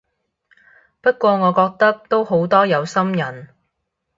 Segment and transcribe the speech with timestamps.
[0.99, 3.49] 不過我覺得都好多有心人